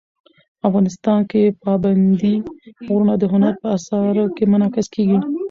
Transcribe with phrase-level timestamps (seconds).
[0.67, 2.35] افغانستان کې پابندی
[2.87, 5.17] غرونه د هنر په اثار کې منعکس کېږي.